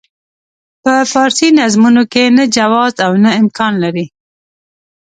په 0.83 0.93
فارسي 1.11 1.47
نظمونو 1.59 2.03
کې 2.11 2.23
نه 2.37 2.43
جواز 2.55 2.93
او 3.05 3.11
نه 3.23 3.31
امکان 3.41 3.73
لري. 3.83 4.05